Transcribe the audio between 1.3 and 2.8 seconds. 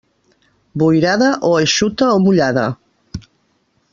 o eixuta o mullada.